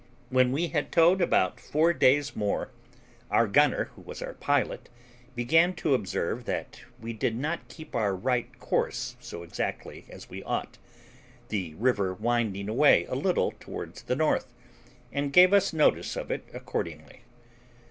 When 0.31 0.51
we 0.51 0.69
had 0.69 0.91
towed 0.91 1.21
about 1.21 1.59
four 1.59 1.93
days 1.93 2.35
more, 2.35 2.71
our 3.29 3.45
gunner, 3.45 3.91
who 3.95 4.01
was 4.01 4.19
our 4.19 4.33
pilot, 4.33 4.89
began 5.35 5.75
to 5.75 5.93
observe 5.93 6.45
that 6.45 6.81
we 6.99 7.13
did 7.13 7.35
not 7.35 7.67
keep 7.67 7.95
our 7.95 8.15
right 8.15 8.57
course 8.57 9.15
so 9.19 9.43
exactly 9.43 10.05
as 10.09 10.27
we 10.27 10.41
ought, 10.41 10.79
the 11.49 11.75
river 11.75 12.15
winding 12.15 12.67
away 12.67 13.05
a 13.09 13.13
little 13.15 13.51
towards 13.59 14.01
the 14.01 14.15
north, 14.15 14.51
and 15.13 15.33
gave 15.33 15.53
us 15.53 15.71
notice 15.71 16.15
of 16.15 16.31
it 16.31 16.45
accordingly. 16.51 17.21